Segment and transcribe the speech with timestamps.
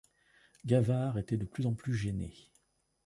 [0.65, 2.33] Gavard était de plus en plus gêné.